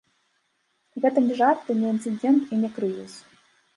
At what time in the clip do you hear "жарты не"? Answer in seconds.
1.41-1.87